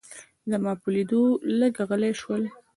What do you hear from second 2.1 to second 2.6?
شول.